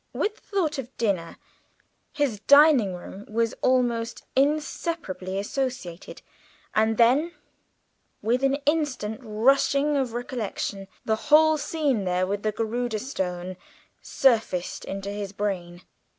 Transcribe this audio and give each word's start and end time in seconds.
With 0.13 0.33
the 0.37 0.41
thought 0.41 0.79
of 0.79 0.97
dinner 0.97 1.37
his 2.11 2.39
dining 2.39 2.95
room 2.95 3.23
was 3.29 3.53
almost 3.61 4.25
inseparably 4.35 5.37
associated, 5.37 6.23
and 6.73 6.97
then, 6.97 7.33
with 8.19 8.41
an 8.43 8.55
instant 8.65 9.21
rush 9.23 9.75
of 9.75 10.13
recollection, 10.13 10.87
the 11.05 11.15
whole 11.29 11.55
scene 11.59 12.03
there 12.05 12.25
with 12.25 12.41
the 12.41 12.51
Garudâ 12.51 12.99
Stone 12.99 13.57
surged 14.01 14.85
into 14.85 15.11
his 15.11 15.33
brain. 15.33 15.83